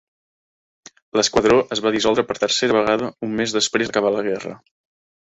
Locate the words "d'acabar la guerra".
3.91-4.55